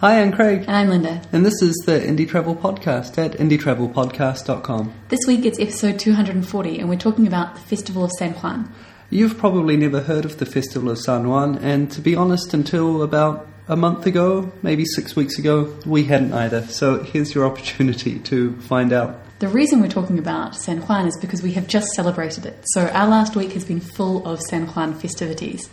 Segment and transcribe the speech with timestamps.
[0.00, 0.60] Hi, I'm Craig.
[0.60, 1.20] And I'm Linda.
[1.32, 4.94] And this is the Indie Travel Podcast at indietravelpodcast.com.
[5.08, 8.72] This week it's episode 240, and we're talking about the Festival of San Juan.
[9.10, 13.02] You've probably never heard of the Festival of San Juan, and to be honest, until
[13.02, 16.62] about a month ago, maybe six weeks ago, we hadn't either.
[16.68, 19.18] So here's your opportunity to find out.
[19.40, 22.56] The reason we're talking about San Juan is because we have just celebrated it.
[22.66, 25.68] So our last week has been full of San Juan festivities.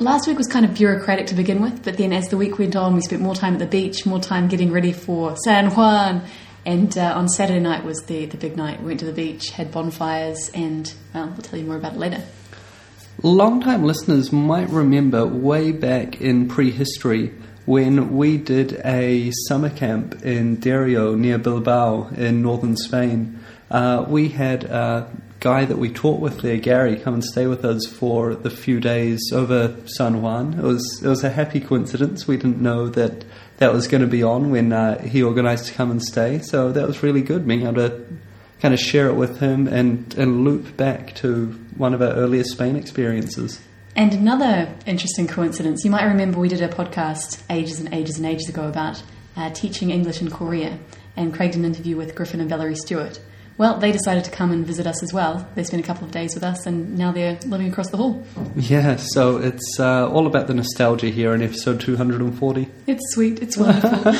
[0.00, 2.76] Last week was kind of bureaucratic to begin with, but then as the week went
[2.76, 6.22] on, we spent more time at the beach, more time getting ready for San Juan.
[6.64, 8.80] And uh, on Saturday night was the, the big night.
[8.80, 11.98] We went to the beach, had bonfires, and well, we'll tell you more about it
[11.98, 12.22] later.
[13.24, 17.34] Long-time listeners might remember way back in prehistory
[17.66, 23.40] when we did a summer camp in Derio near Bilbao in northern Spain.
[23.68, 25.10] Uh, we had a
[25.40, 28.80] guy that we taught with there, Gary, come and stay with us for the few
[28.80, 30.54] days over San Juan.
[30.54, 32.26] It was it was a happy coincidence.
[32.26, 33.24] We didn't know that
[33.58, 36.38] that was going to be on when uh, he organised to come and stay.
[36.40, 38.06] So that was really good, being able to
[38.60, 42.44] kind of share it with him and, and loop back to one of our earlier
[42.44, 43.60] Spain experiences.
[43.96, 48.26] And another interesting coincidence, you might remember we did a podcast ages and ages and
[48.26, 49.02] ages ago about
[49.36, 50.78] uh, teaching English in Korea,
[51.16, 53.20] and Craig did an interview with Griffin and Valerie Stewart.
[53.58, 55.48] Well, they decided to come and visit us as well.
[55.56, 58.24] They spent a couple of days with us, and now they're living across the hall.
[58.54, 62.68] Yeah, so it's uh, all about the nostalgia here in episode 240.
[62.86, 64.14] It's sweet, it's wonderful.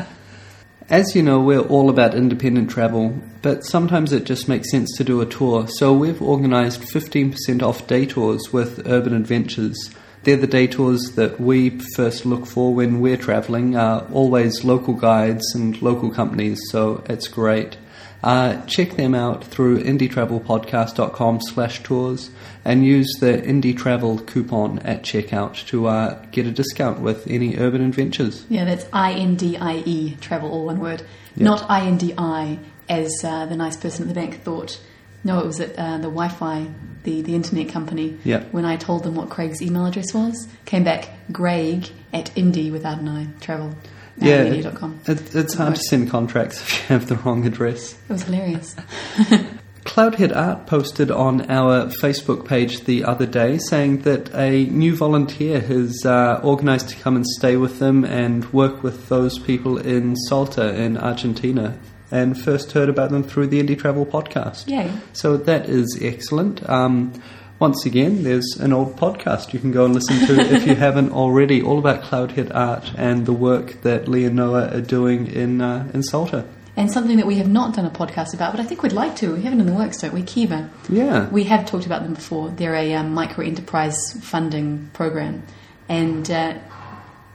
[0.88, 5.04] As you know, we're all about independent travel, but sometimes it just makes sense to
[5.04, 5.68] do a tour.
[5.68, 9.76] So we've organised 15% off day tours with Urban Adventures.
[10.22, 14.94] They're the day tours that we first look for when we're travelling, uh, always local
[14.94, 17.76] guides and local companies, so it's great.
[18.24, 22.30] Uh, check them out through indietravelpodcast.com slash tours
[22.64, 27.58] and use the Indie Travel coupon at checkout to uh, get a discount with any
[27.58, 28.46] urban adventures.
[28.48, 31.02] Yeah, that's I-N-D-I-E, travel, all one word.
[31.36, 31.44] Yep.
[31.44, 32.58] Not I-N-D-I,
[32.88, 34.80] as uh, the nice person at the bank thought.
[35.22, 36.66] No, it was at uh, the Wi-Fi,
[37.02, 38.18] the, the internet company.
[38.24, 38.54] Yep.
[38.54, 43.00] When I told them what Craig's email address was, came back Greg at indie without
[43.00, 43.74] an I, travel.
[44.16, 47.94] Yeah, it, it's hard to send contracts if you have the wrong address.
[48.08, 48.76] It was hilarious.
[49.84, 55.60] Cloudhead Art posted on our Facebook page the other day saying that a new volunteer
[55.60, 60.16] has uh, organised to come and stay with them and work with those people in
[60.16, 61.78] Salta in Argentina.
[62.10, 64.64] And first heard about them through the Indie Travel podcast.
[64.68, 64.90] Yeah.
[65.12, 66.68] So that is excellent.
[66.68, 67.12] Um,
[67.58, 71.12] once again, there's an old podcast you can go and listen to if you haven't
[71.12, 75.60] already, all about Cloudhead Art and the work that Lee and Noah are doing in
[75.60, 76.46] uh, in Salta.
[76.76, 79.14] And something that we have not done a podcast about, but I think we'd like
[79.16, 79.32] to.
[79.34, 80.22] We have it in the works, don't we?
[80.22, 80.68] Kiva.
[80.88, 81.28] Yeah.
[81.28, 82.48] We have talked about them before.
[82.48, 85.44] They're a um, micro enterprise funding program.
[85.88, 86.58] And uh,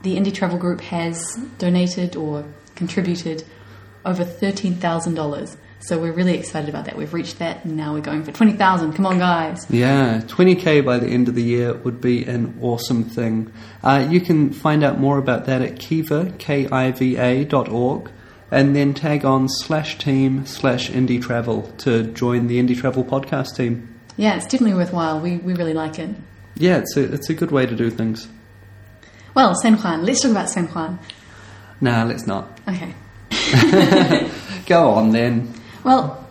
[0.02, 2.44] the Indie Travel Group has donated or
[2.74, 3.44] contributed
[4.04, 6.96] over $13,000 so we're really excited about that.
[6.96, 8.92] We've reached that, and now we're going for 20,000.
[8.92, 9.64] Come on, guys.
[9.70, 13.52] Yeah, 20k by the end of the year would be an awesome thing.
[13.82, 18.10] Uh, you can find out more about that at kiva, K-I-V-A dot org,
[18.50, 23.56] and then tag on slash team slash indie travel to join the Indie Travel podcast
[23.56, 23.98] team.
[24.16, 25.20] Yeah, it's definitely worthwhile.
[25.20, 26.10] We, we really like it.
[26.56, 28.28] Yeah, it's a, it's a good way to do things.
[29.34, 30.04] Well, San Juan.
[30.04, 30.98] Let's talk about San Juan.
[31.80, 32.60] Nah, let's not.
[32.68, 32.92] Okay.
[34.66, 35.54] Go on then.
[35.82, 36.26] Well,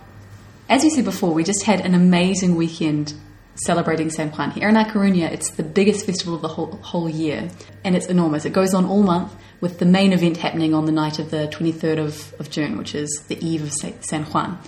[0.69, 3.13] as we said before, we just had an amazing weekend
[3.55, 4.51] celebrating San Juan.
[4.51, 7.49] Here in A Coruña, it's the biggest festival of the whole, whole year,
[7.83, 8.45] and it's enormous.
[8.45, 11.47] It goes on all month, with the main event happening on the night of the
[11.47, 14.59] 23rd of, of June, which is the eve of San Juan.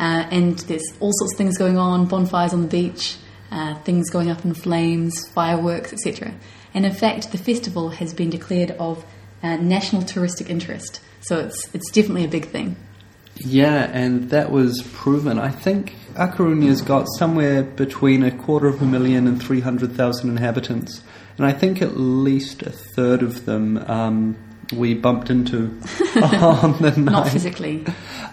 [0.00, 3.16] Uh, and there's all sorts of things going on bonfires on the beach,
[3.52, 6.34] uh, things going up in flames, fireworks, etc.
[6.74, 9.04] And in fact, the festival has been declared of
[9.44, 12.76] uh, national touristic interest, so it's, it's definitely a big thing.
[13.36, 15.38] Yeah, and that was proven.
[15.38, 21.02] I think A Coruña's got somewhere between a quarter of a million and 300,000 inhabitants.
[21.36, 24.36] And I think at least a third of them um,
[24.72, 25.66] we bumped into
[26.22, 27.12] on the night.
[27.12, 27.84] Not physically.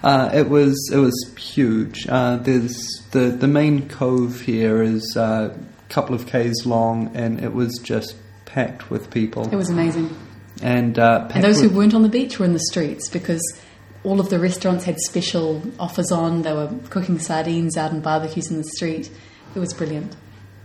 [0.04, 2.08] Uh, it was it was huge.
[2.08, 2.78] Uh, there's
[3.12, 7.80] the the main cove here is uh, a couple of k's long, and it was
[7.84, 8.16] just
[8.46, 9.48] packed with people.
[9.52, 10.16] It was amazing.
[10.62, 13.42] And uh, and those who weren't on the beach were in the streets because
[14.04, 16.42] all of the restaurants had special offers on.
[16.42, 19.12] They were cooking sardines out and barbecues in the street.
[19.56, 20.16] It was brilliant.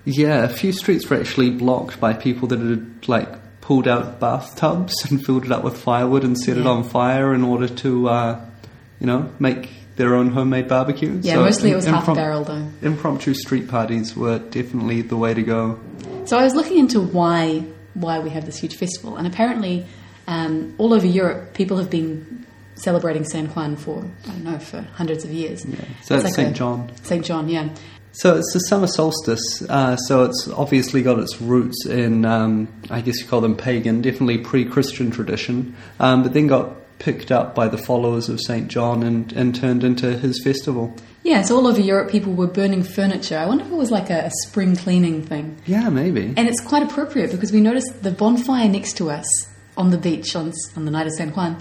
[0.04, 4.94] Yeah, a few streets were actually blocked by people that had like pulled out bathtubs
[5.10, 6.62] and filled it up with firewood and set yeah.
[6.62, 8.40] it on fire in order to, uh,
[9.00, 11.18] you know, make their own homemade barbecue.
[11.22, 12.68] Yeah, so mostly it was half a barrel though.
[12.82, 15.80] Impromptu street parties were definitely the way to go.
[16.24, 19.86] So I was looking into why why we have this huge festival, and apparently
[20.28, 22.46] um, all over Europe, people have been
[22.76, 25.64] celebrating San Juan for I don't know for hundreds of years.
[25.66, 25.76] Yeah.
[26.02, 26.50] So It's like St.
[26.50, 26.90] a- John.
[27.02, 27.24] St.
[27.24, 27.68] John, yeah.
[28.12, 29.62] So it's the summer solstice.
[29.68, 34.00] Uh, so it's obviously got its roots in, um, I guess you call them pagan,
[34.00, 39.02] definitely pre-Christian tradition, um, but then got picked up by the followers of Saint John
[39.02, 40.94] and, and turned into his festival.
[41.24, 43.36] Yeah, so all over Europe, people were burning furniture.
[43.36, 45.58] I wonder if it was like a, a spring cleaning thing.
[45.66, 46.32] Yeah, maybe.
[46.38, 49.26] And it's quite appropriate because we noticed the bonfire next to us
[49.76, 51.60] on the beach on, on the night of San Juan.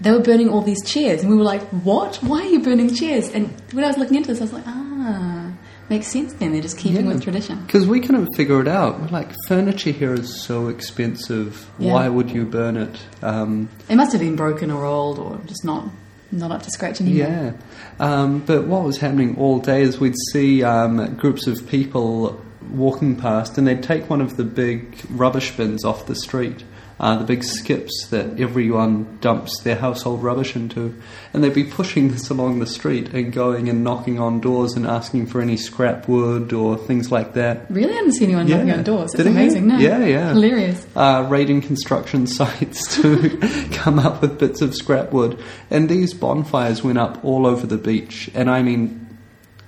[0.00, 2.16] They were burning all these chairs, and we were like, "What?
[2.16, 4.64] Why are you burning chairs?" And when I was looking into this, I was like,
[4.66, 5.52] "Ah,
[5.88, 6.32] makes sense.
[6.34, 7.12] Then they're just keeping Yeah.
[7.12, 9.00] with tradition." Because we couldn't figure it out.
[9.00, 11.66] We're like, furniture here is so expensive.
[11.78, 11.92] Yeah.
[11.92, 12.96] Why would you burn it?
[13.22, 15.88] Um, It must have been broken or old, or just not
[16.32, 17.28] not up to scratch anymore.
[17.28, 17.52] Yeah,
[18.00, 22.40] um, but what was happening all day is we'd see um, groups of people
[22.70, 26.64] walking past, and they'd take one of the big rubbish bins off the street,
[27.00, 30.94] uh, the big skips that everyone dumps their household rubbish into,
[31.32, 34.86] and they'd be pushing this along the street and going and knocking on doors and
[34.86, 37.66] asking for any scrap wood or things like that.
[37.68, 38.76] Really, I didn't see anyone knocking Yeah.
[38.76, 39.10] on doors.
[39.10, 39.66] That's Didn't amazing.
[39.66, 40.32] No, Yeah, yeah.
[40.34, 40.86] hilarious.
[40.94, 43.38] uh, raiding construction sites to
[43.72, 45.36] come up with bits of scrap wood.
[45.70, 49.03] And these bonfires went up all over the beach, and I mean,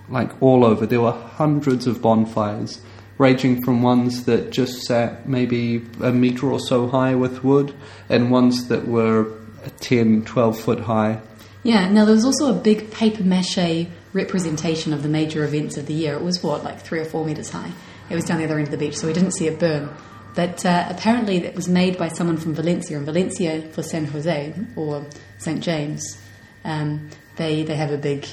[0.08, 0.86] like all over.
[0.86, 2.80] There were hundreds of bonfires,
[3.18, 7.74] ranging from ones that just sat maybe a metre or so high with wood,
[8.08, 9.32] and ones that were
[9.80, 11.20] 10, 12 foot high.
[11.62, 11.88] Yeah.
[11.90, 15.94] Now there was also a big paper mache representation of the major events of the
[15.94, 16.14] year.
[16.14, 17.72] It was what, like three or four meters high.
[18.08, 19.88] It was down the other end of the beach, so we didn't see it burn.
[20.36, 22.98] But uh, apparently, it was made by someone from Valencia.
[22.98, 25.04] And Valencia for San Jose or
[25.38, 26.20] St James,
[26.64, 28.26] um, they they have a big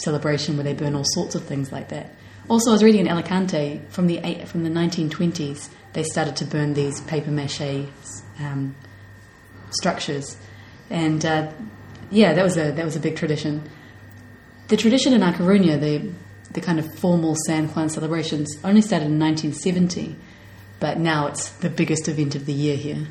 [0.00, 2.14] celebration where they burn all sorts of things like that.
[2.48, 5.68] Also, I was reading in Alicante from the eight, from the 1920s.
[5.92, 7.86] They started to burn these paper mache
[8.40, 8.74] um,
[9.70, 10.36] structures,
[10.88, 11.52] and uh,
[12.10, 13.68] yeah, that was a that was a big tradition.
[14.68, 16.10] The tradition in A Coruña, the
[16.52, 20.16] the kind of formal San Juan celebrations, only started in 1970,
[20.80, 23.06] but now it's the biggest event of the year here.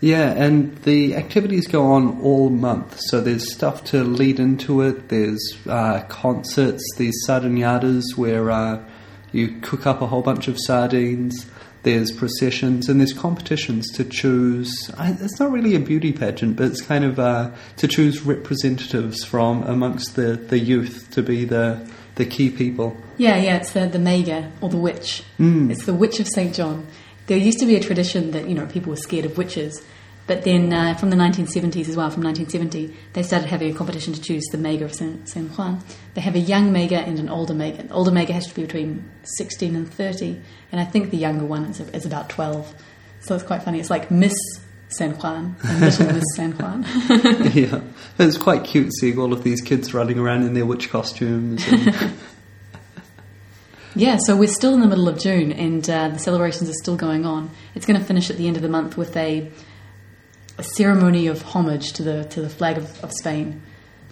[0.00, 3.00] Yeah, and the activities go on all month.
[3.00, 5.08] So there's stuff to lead into it.
[5.08, 8.84] There's uh, concerts, these sardinadas where uh,
[9.32, 11.46] you cook up a whole bunch of sardines.
[11.82, 14.90] There's processions and there's competitions to choose.
[14.98, 19.24] I, it's not really a beauty pageant, but it's kind of uh, to choose representatives
[19.24, 22.96] from amongst the, the youth to be the the key people.
[23.16, 25.22] Yeah, yeah, it's the, the Meiga or the witch.
[25.38, 25.70] Mm.
[25.70, 26.52] It's the witch of St.
[26.52, 26.86] John.
[27.28, 29.82] There used to be a tradition that, you know, people were scared of witches.
[30.26, 34.12] But then uh, from the 1970s as well, from 1970, they started having a competition
[34.12, 35.82] to choose the Meiga of San, San Juan.
[36.12, 37.88] They have a young Meiga and an older Meiga.
[37.88, 40.38] The older Meiga has to be between 16 and 30,
[40.70, 42.74] and I think the younger one is, is about 12.
[43.20, 43.80] So it's quite funny.
[43.80, 44.36] It's like Miss
[44.88, 46.84] San Juan and Little Miss San Juan.
[47.54, 47.80] yeah,
[48.18, 51.66] it's quite cute seeing all of these kids running around in their witch costumes.
[51.68, 52.14] And
[53.98, 56.96] Yeah, so we're still in the middle of June and uh, the celebrations are still
[56.96, 57.50] going on.
[57.74, 59.50] It's going to finish at the end of the month with a,
[60.56, 63.60] a ceremony of homage to the to the flag of, of Spain.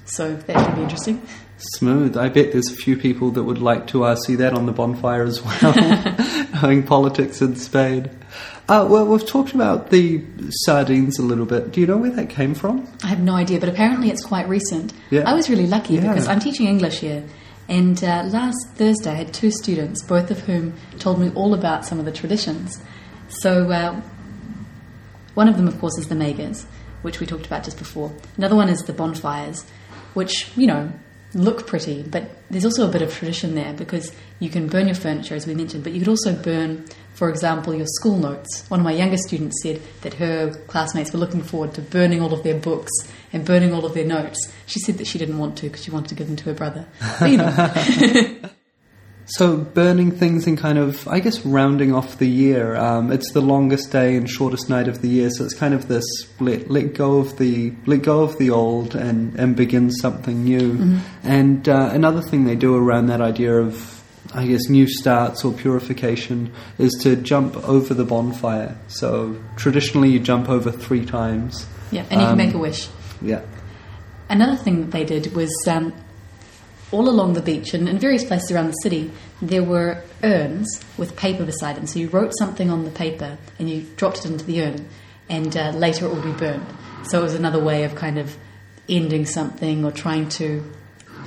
[0.05, 1.23] So that should be interesting.
[1.59, 2.17] Smooth.
[2.17, 4.73] I bet there's a few people that would like to uh, see that on the
[4.73, 5.75] bonfire as well,
[6.63, 8.11] knowing politics in Spain.
[8.69, 11.73] Uh, well, we've talked about the sardines a little bit.
[11.73, 12.87] Do you know where that came from?
[13.03, 14.93] I have no idea, but apparently it's quite recent.
[15.11, 15.23] Yeah.
[15.29, 16.03] I was really lucky Yeah.
[16.13, 17.25] because I'm teaching English here.
[17.69, 21.85] And uh, last Thursday, I had two students, both of whom told me all about
[21.85, 22.81] some of the traditions.
[23.29, 24.01] So, uh,
[25.35, 26.65] one of them, of course, is the Meigas,
[27.03, 28.13] which we talked about just before.
[28.37, 29.65] Another one is the bonfires,
[30.15, 30.93] which, you know,
[31.35, 34.95] look pretty, but there's also a bit of tradition there because you can burn your
[34.95, 36.85] furniture, as we mentioned, but you could also burn,
[37.17, 38.65] for example, your school notes.
[38.69, 42.35] One of my younger students said that her classmates were looking forward to burning all
[42.35, 42.93] of their books
[43.33, 44.53] and burning all of their notes.
[44.67, 46.55] She said that she didn't want to because she wanted to give them to her
[46.55, 46.87] brother.
[47.19, 48.51] But, you know,
[49.29, 52.77] So, burning things and kind of, I guess, rounding off the year.
[52.77, 55.89] Um, it's the longest day and shortest night of the year, so it's kind of
[55.89, 56.05] this
[56.39, 61.01] let let go of the let go of the old and and begin something new.
[61.25, 63.96] And uh, another thing they do around that idea of,
[64.35, 68.77] I guess, new starts or purification is to jump over the bonfire.
[68.89, 71.67] So traditionally, you jump over three times.
[71.91, 72.89] yeah, and you can Um, make a wish.
[73.23, 73.43] Yeah.
[74.29, 75.93] Another thing that they did was um,
[76.91, 81.15] all along the beach and in various places around the city, there were urns with
[81.17, 81.87] paper beside them.
[81.87, 84.89] So you wrote something on the paper and you dropped it into the urn,
[85.29, 86.67] and uh, later it would be burned.
[87.05, 88.37] So it was another way of kind of
[88.89, 90.63] ending something or trying to,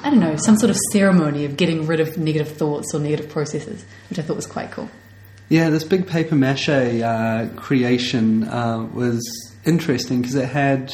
[0.04, 3.30] I don't know, some sort of ceremony of getting rid of negative thoughts or negative
[3.30, 4.90] processes, which I thought was quite cool.
[5.50, 9.22] Yeah, this big paper mache uh, creation uh, was
[9.66, 10.92] interesting because it had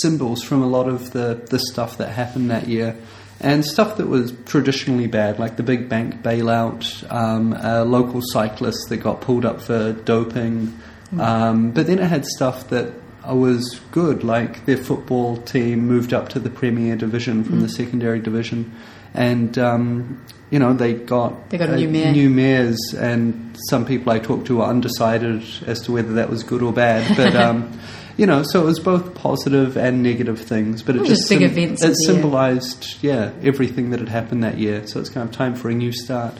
[0.00, 2.96] symbols from a lot of the, the stuff that happened that year.
[3.38, 8.88] And stuff that was traditionally bad, like the big bank bailout, um, a local cyclist
[8.88, 10.78] that got pulled up for doping.
[11.18, 12.92] Um, but then it had stuff that
[13.34, 18.20] was good, like their football team moved up to the Premier Division from the secondary
[18.20, 18.72] division.
[19.14, 22.12] And, um, you know, they got, They got a uh, new mayor.
[22.12, 26.42] new mayors, and some people I talked to were undecided as to whether that was
[26.42, 27.16] good or bad.
[27.16, 27.78] But um,
[28.16, 30.82] you know, so it was both positive and negative things.
[30.82, 34.58] But it, was just just big events It symbolised, yeah, everything that had happened that
[34.58, 34.86] year.
[34.86, 36.38] So it's kind of time for a new start.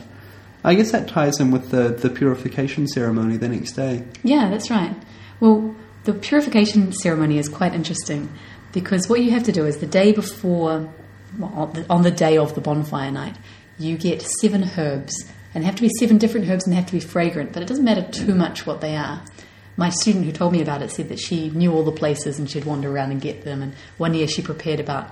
[0.63, 4.03] I guess that ties in with the the purification ceremony the next day.
[4.23, 4.95] Yeah, that's right.
[5.39, 5.75] Well,
[6.07, 8.31] the purification ceremony is quite interesting
[8.71, 10.89] because what you have to do is the day before,
[11.37, 13.35] well, on the, day of the bonfire night,
[13.77, 15.13] you get seven herbs.
[15.53, 17.61] And they have to be seven different herbs and they have to be fragrant, but
[17.61, 19.21] it doesn't matter too much what they are.
[19.75, 22.49] My student who told me about it said that she knew all the places and
[22.49, 23.61] she'd wander around and get them.
[23.61, 25.11] And one year she prepared about,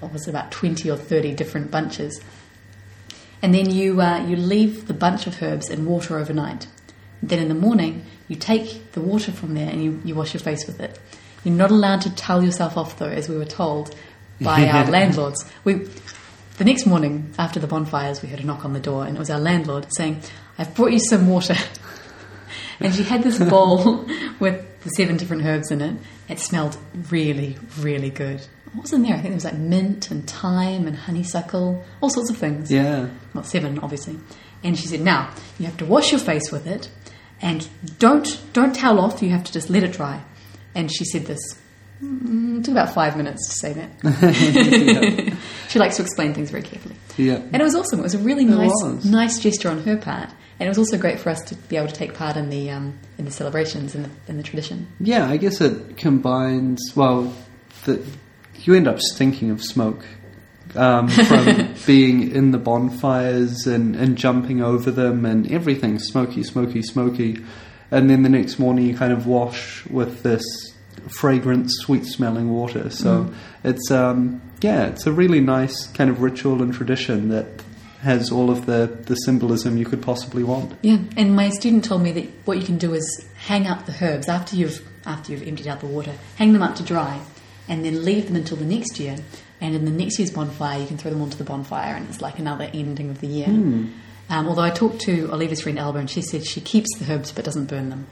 [0.00, 2.18] what was it, about 20 or 30 different bunches.
[3.42, 6.66] And then you, uh, you leave the bunch of herbs in water overnight.
[7.22, 10.40] Then in the morning, you take the water from there and you, you wash your
[10.40, 11.00] face with it.
[11.42, 13.92] You're not allowed to towel yourself off, though, as we were told
[14.40, 15.44] by our landlords.
[15.64, 15.88] We,
[16.56, 19.18] the next morning, after the bonfires, we heard a knock on the door, and it
[19.18, 20.20] was our landlord saying,
[20.58, 21.56] I've brought you some water.
[22.80, 24.06] and she had this bowl
[24.38, 25.96] with the seven different herbs in it.
[26.28, 26.78] It smelled
[27.10, 28.46] really, really good.
[28.74, 29.14] What was in there?
[29.14, 33.08] I think there was like mint and thyme and honeysuckle, all sorts of things Yeah,
[33.34, 34.20] well, seven, obviously.
[34.62, 36.88] And she said, "Now you have to wash your face with it,
[37.42, 37.68] and
[37.98, 39.22] don't don't towel off.
[39.22, 40.22] You have to just let it dry."
[40.74, 41.40] And she said this.
[42.02, 45.36] Mm, took about five minutes to say that.
[45.68, 47.34] she likes to explain things very carefully, yeah.
[47.34, 48.00] and it was awesome.
[48.00, 51.20] It was a really nice nice gesture on her part, and it was also great
[51.20, 54.06] for us to be able to take part in the um, in the celebrations and
[54.06, 54.86] the in the tradition.
[54.98, 56.80] Yeah, I guess it combines.
[56.94, 57.34] Well,
[57.84, 58.02] the,
[58.62, 60.06] you end up stinking of smoke
[60.74, 66.82] um, from being in the bonfires and, and jumping over them, and everything smoky, smoky,
[66.82, 67.44] smoky.
[67.90, 70.44] And then the next morning, you kind of wash with this
[71.08, 72.90] fragrant, sweet-smelling water.
[72.90, 73.32] So
[73.64, 77.46] it's um, yeah, it's a really nice kind of ritual and tradition that
[78.02, 80.72] has all of the, the symbolism you could possibly want.
[80.82, 83.94] Yeah, and my student told me that what you can do is hang up the
[84.00, 87.20] herbs after you've after you've emptied out the water, hang them up to dry,
[87.68, 89.16] and then leave them until the next year.
[89.60, 92.20] And in the next year's bonfire, you can throw them onto the bonfire, and it's
[92.22, 93.48] like another ending of the year.
[93.48, 93.92] Um,
[94.48, 97.44] although I talked to Olivia's friend Alba, and she said she keeps the herbs but
[97.44, 98.06] doesn't burn them.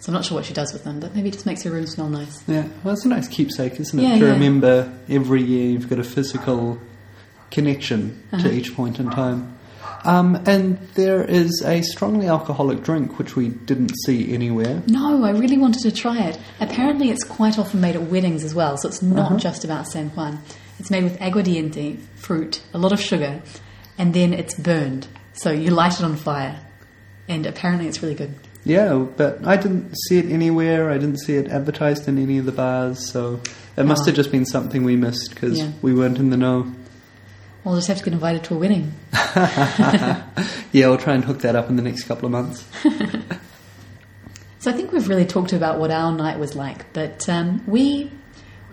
[0.00, 1.70] So I'm not sure what she does with them, but maybe it just makes her
[1.70, 2.42] room smell nice.
[2.48, 4.02] Yeah, well, it's a nice keepsake, isn't it?
[4.02, 4.32] Yeah, to yeah.
[4.32, 6.78] remember every year you've got a physical
[7.50, 8.42] connection Uh-huh.
[8.48, 9.56] to each point in time.
[10.04, 14.82] Um, and there is a strongly alcoholic drink which we didn't see anywhere.
[14.88, 16.40] No, I really wanted to try it.
[16.60, 19.36] Apparently, it's quite often made at weddings as well, so it's not Uh-huh.
[19.38, 20.40] just about San Juan.
[20.78, 23.42] It's made with aguardiente, fruit, a lot of sugar,
[23.98, 25.06] and then it's burned.
[25.34, 26.60] So you light it on fire,
[27.28, 28.34] and apparently it's really good.
[28.64, 30.90] Yeah, but I didn't see it anywhere.
[30.90, 33.40] I didn't see it advertised in any of the bars, so
[33.76, 34.06] it must Oh.
[34.06, 35.70] have just been something we missed because Yeah.
[35.82, 36.72] we weren't in the know.
[37.64, 38.92] We'll just have to get invited to a wedding.
[40.72, 42.64] Yeah, we'll try and hook that up in the next couple of months.
[44.58, 48.12] So I think we've really talked about what our night was like, but um, we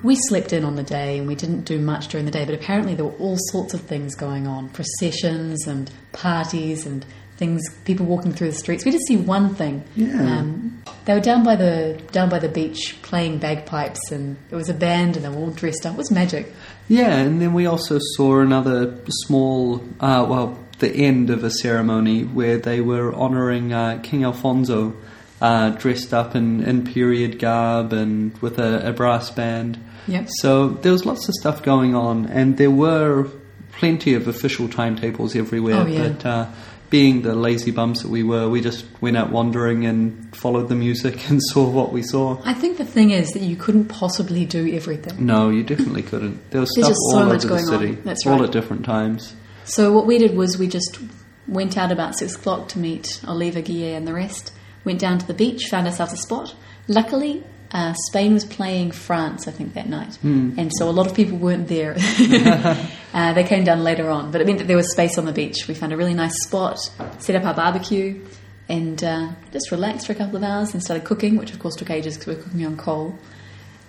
[0.04, 2.46] we slept in on the day and we didn't do much during the day.
[2.46, 7.06] But apparently there were all sorts of things going on: processions and parties and
[7.38, 7.62] things.
[7.86, 8.86] People walking through the streets.
[8.86, 9.84] We did see one thing.
[9.96, 10.22] Yeah.
[10.22, 14.70] Um, they were down by the down by the beach playing bagpipes, and it was
[14.70, 15.94] a band, and they were all dressed up.
[15.94, 16.54] It was magic.
[16.88, 22.24] Yeah, and then we also saw another small, uh, well, the end of a ceremony
[22.24, 24.96] where they were honouring uh, King Alfonso,
[25.42, 29.78] uh, dressed up in, in period garb and with a, a brass band.
[30.10, 30.28] Yep.
[30.40, 33.28] So there was lots of stuff going on, and there were
[33.72, 35.76] plenty of official timetables everywhere.
[35.76, 36.10] Oh, yeah.
[36.10, 36.48] But uh,
[36.90, 40.76] being the lazy bums that we were, we just went out wandering and followed the
[40.76, 42.42] music and saw what we saw.
[42.44, 45.26] I think the thing is that you couldn't possibly do everything.
[45.26, 46.50] No, you definitely couldn't.
[46.52, 47.80] There was There's stuff just so all much over the going on.
[47.80, 48.42] city, That's all right.
[48.46, 49.36] at different times.
[49.66, 51.00] So what we did was we just
[51.48, 54.52] went out about six o'clock to meet Oliva Guille and the rest.
[54.84, 56.56] Went down to the beach, found ourselves a spot.
[56.88, 60.18] Luckily, uh, Spain was playing France, I think, that night,
[60.58, 61.96] and so a lot of people weren't there.
[63.14, 65.32] uh, they came down later on, but it meant that there was space on the
[65.32, 65.68] beach.
[65.68, 66.80] We found a really nice spot,
[67.20, 68.26] set up our barbecue,
[68.68, 70.74] and uh, just relaxed for a couple of hours.
[70.74, 73.18] And started cooking, which of course took ages because we were cooking on coal.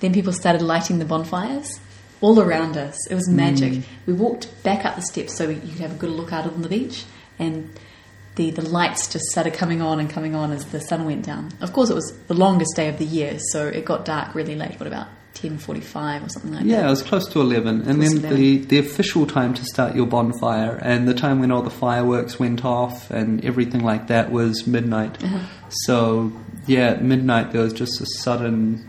[0.00, 1.80] Then people started lighting the bonfires
[2.20, 3.06] all around us.
[3.10, 3.82] It was magic.
[4.06, 6.46] We walked back up the steps so we, you could have a good look out
[6.46, 7.04] on the beach,
[7.38, 7.70] and
[8.40, 11.50] the, the lights just started coming on and coming on as the sun went down.
[11.60, 14.54] Of course, it was the longest day of the year, so it got dark really
[14.54, 14.80] late.
[14.80, 16.82] What about ten forty-five or something like Yeah, that?
[16.82, 17.82] Yeah, it was close to 11.
[17.82, 21.40] And Close then to the, the official time to start your bonfire and the time
[21.40, 25.22] when all the fireworks went off and everything like that was midnight.
[25.22, 25.38] Uh-huh.
[25.68, 26.32] So,
[26.66, 28.88] yeah, at midnight there was just a sudden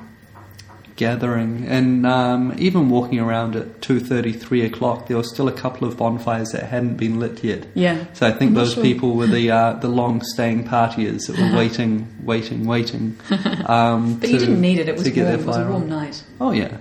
[1.02, 1.66] gathering.
[1.68, 5.88] And um, even walking around at two thirty, three o'clock, there were still a couple
[5.88, 7.66] of bonfires that hadn't been lit yet.
[7.74, 8.06] Yeah.
[8.14, 8.84] So I think those sure.
[8.84, 13.18] people were the uh, the long staying partiers that were waiting, waiting, waiting.
[13.66, 14.88] Um, But you didn't need it.
[14.88, 15.34] It was to warm.
[15.34, 15.90] It was a warm on.
[15.90, 16.24] night.
[16.40, 16.78] Oh yeah,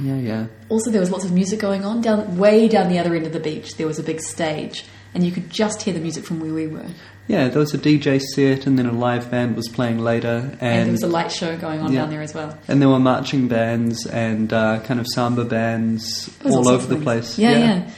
[0.00, 0.46] yeah, yeah.
[0.70, 3.34] Also, there was lots of music going on down way down the other end of
[3.34, 3.76] the beach.
[3.76, 6.66] There was a big stage, and you could just hear the music from where we
[6.66, 6.88] were.
[7.26, 10.86] Yeah, there was a DJ set, and then a live band was playing later, And,
[10.86, 12.00] there was a light show going on Yeah.
[12.00, 12.58] down there as well.
[12.68, 17.38] and there were marching bands and uh, kind of samba bands all over the place.
[17.38, 17.90] Yeah, yeah,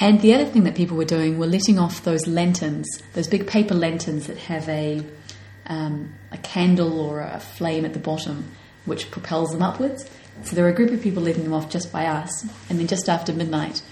[0.00, 3.46] And the other thing that people were doing were letting off those lanterns, those big
[3.46, 5.02] paper lanterns that have a
[5.68, 8.44] um, a candle or a flame at the bottom,
[8.84, 10.04] which propels them upwards.
[10.44, 12.86] So there were a group of people letting them off just by us, and then
[12.86, 13.82] just after midnight,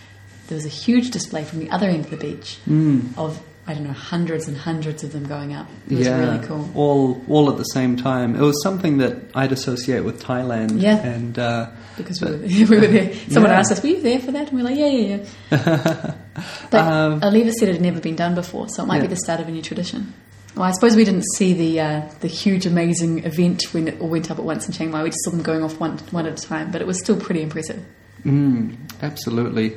[0.49, 3.17] there was a huge display from the other end of the beach Mm.
[3.17, 5.69] of I don't know hundreds and hundreds of them going up.
[5.89, 6.69] It was yeah, really cool.
[6.75, 8.35] all all at the same time.
[8.37, 10.83] It was something that I'd associate with Thailand.
[10.83, 10.99] Yeah.
[11.03, 13.15] and uh, because we were, we were there.
[13.31, 13.59] Someone Yeah.
[13.61, 15.17] asked us, "Were you there for that?" And we are like, "Yeah, yeah,
[15.51, 16.15] yeah."
[16.71, 19.03] but Um, Oliva said it had never been done before, so it might Yeah.
[19.03, 20.13] be the start of a new tradition.
[20.55, 24.09] Well, I suppose we didn't see the uh, the huge, amazing event when it all
[24.09, 25.03] went up at once in Chiang Mai.
[25.03, 27.19] We just saw them going off one one at a time, but it was still
[27.19, 27.83] pretty impressive.
[28.27, 29.77] Mm, absolutely.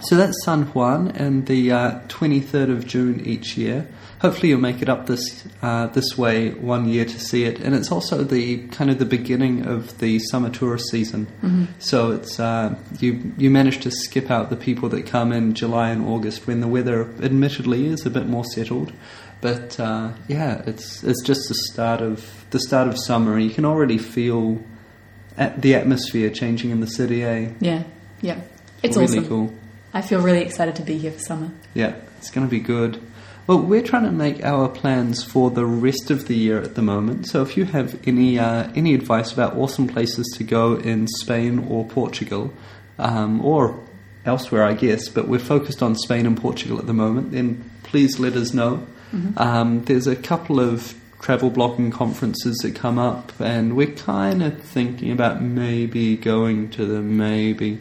[0.00, 3.86] So that's San Juan, and the uh, 23rd of June each year.
[4.20, 7.74] Hopefully, you'll make it up this uh, this way one year to see it, and
[7.74, 11.26] it's also the kind of the beginning of the summer tourist season.
[11.78, 15.90] So it's uh, you you manage to skip out the people that come in July
[15.90, 18.92] and August when the weather, admittedly, is a bit more settled.
[19.42, 23.34] But uh, yeah, it's it's just the start of the start of summer.
[23.34, 24.62] And you can already feel
[25.36, 27.24] at the atmosphere changing in the city.
[27.24, 27.50] Eh?
[27.60, 27.82] Yeah,
[28.20, 28.40] yeah,
[28.84, 29.28] it's really awesome.
[29.28, 29.54] cool.
[29.94, 31.50] I feel really excited to be here for summer.
[31.74, 33.02] Yeah, it's going to be good.
[33.46, 36.82] Well, we're trying to make our plans for the rest of the year at the
[36.82, 37.26] moment.
[37.26, 41.66] So, if you have any uh, any advice about awesome places to go in Spain
[41.68, 42.52] or Portugal,
[42.98, 43.80] um, or
[44.24, 48.20] elsewhere, I guess, but we're focused on Spain and Portugal at the moment, then please
[48.20, 48.86] let us know.
[49.36, 54.60] Um, there's a couple of travel blogging conferences that come up, and we're kind of
[54.62, 57.78] thinking about maybe going to them, maybe.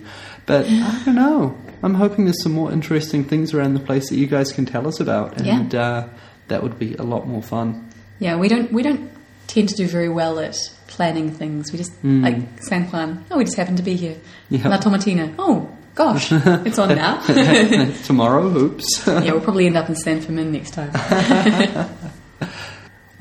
[0.51, 1.57] But I don't know.
[1.81, 4.85] I'm hoping there's some more interesting things around the place that you guys can tell
[4.87, 5.59] us about, Yeah.
[5.59, 6.07] and uh,
[6.49, 7.87] that would be a lot more fun.
[8.19, 9.09] Yeah, we don't we don't
[9.47, 10.55] tend to do very well at
[10.87, 11.71] planning things.
[11.71, 12.21] We just Mm.
[12.23, 13.23] like San Juan.
[13.31, 14.17] Oh, we just happen to be here.
[14.49, 14.67] Yeah.
[14.67, 15.33] La Tomatina.
[15.39, 16.31] Oh gosh,
[16.67, 17.19] it's on now.
[18.05, 19.03] Tomorrow, oops.
[19.07, 20.91] yeah, we'll probably end up in San Fermin next time.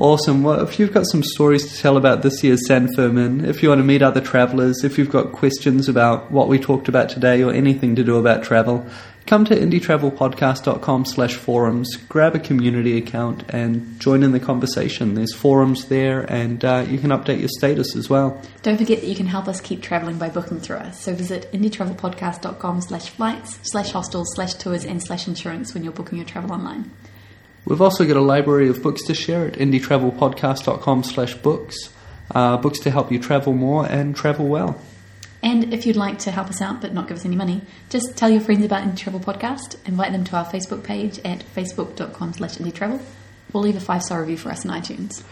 [0.01, 0.43] Awesome.
[0.43, 3.69] Well, if you've got some stories to tell about this year's San Fermin, if you
[3.69, 7.43] want to meet other travellers, if you've got questions about what we talked about today
[7.43, 8.87] or anything to do about travel,
[9.27, 15.17] come to indietravelpodcast.com slash forums, grab a community account and join in the conversation.
[15.17, 18.41] There's forums there and uh, you can update your status as well.
[18.63, 20.99] Don't forget that you can help us keep travelling by booking through us.
[20.99, 26.17] So visit indietravelpodcast.com slash flights, slash hostels, slash tours, and slash insurance when you're booking
[26.17, 26.91] your travel online.
[27.71, 31.77] We've also got a library of books to share at indietravelpodcast.com slash books.
[32.29, 34.83] Uh, books to help you travel more and travel well.
[35.41, 38.17] And if you'd like to help us out but not give us any money, just
[38.17, 42.33] tell your friends about Indie Travel Podcast, invite them to our Facebook page at facebook.com
[42.33, 43.01] slash indie travel,
[43.53, 45.23] or leave a five star review for us on iTunes.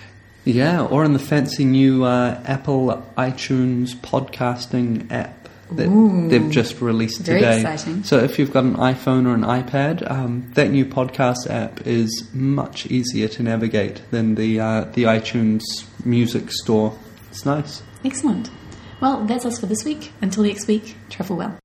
[0.44, 5.37] Yeah, or in the fancy new uh, Apple iTunes podcasting app
[5.72, 6.28] that Ooh.
[6.28, 7.60] they've just released today.
[7.60, 8.02] exciting.
[8.02, 12.28] So if you've got an iPhone or an iPad, um, that new podcast app is
[12.32, 15.62] much easier to navigate than the uh, the iTunes
[16.04, 16.98] music store.
[17.30, 17.82] It's nice.
[18.04, 18.50] Excellent.
[19.00, 20.12] Well, that's us for this week.
[20.20, 21.56] Until next week, travel well.